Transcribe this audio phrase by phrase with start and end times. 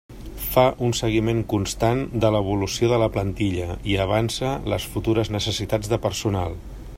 [0.51, 6.01] Fa un seguiment constant de l'evolució de la plantilla i avança les futures necessitats de
[6.09, 6.59] personal.